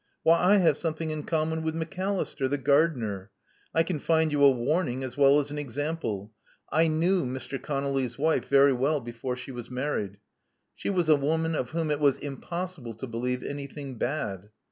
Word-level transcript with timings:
Why, 0.23 0.39
I 0.39 0.57
have 0.57 0.79
something 0.79 1.11
in 1.11 1.25
common 1.25 1.61
with 1.61 1.75
Macalister, 1.75 2.47
the 2.47 2.57
gardener. 2.57 3.29
I 3.71 3.83
can 3.83 3.99
find 3.99 4.31
you 4.31 4.43
a 4.43 4.49
warning 4.49 5.03
as 5.03 5.15
well 5.15 5.37
as 5.39 5.51
an 5.51 5.59
example. 5.59 6.33
I 6.71 6.87
knew 6.87 7.23
Mr. 7.23 7.63
304 7.63 7.75
Love 7.75 7.83
Among 7.83 7.93
the 7.93 7.99
Artists 7.99 8.17
ConoUy's 8.17 8.17
wife 8.23 8.45
very 8.47 8.73
well 8.73 8.99
before 8.99 9.35
she 9.37 9.51
was 9.51 9.69
married. 9.69 10.17
She 10.73 10.89
was 10.89 11.07
a 11.07 11.15
woman 11.15 11.53
of 11.53 11.69
whom 11.69 11.91
it 11.91 11.99
was 11.99 12.17
impossible 12.17 12.95
to 12.95 13.05
believe 13.05 13.43
anything 13.43 13.99
bad. 13.99 14.49